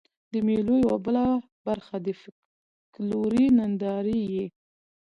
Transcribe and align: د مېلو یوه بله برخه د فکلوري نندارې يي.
د 0.31 0.33
مېلو 0.47 0.75
یوه 0.85 0.97
بله 1.05 1.25
برخه 1.65 1.95
د 2.05 2.07
فکلوري 2.21 3.45
نندارې 3.57 4.19
يي. 4.33 4.45